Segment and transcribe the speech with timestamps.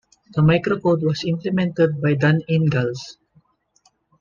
[0.33, 3.19] The microcode was implemented by Dan Ingalls.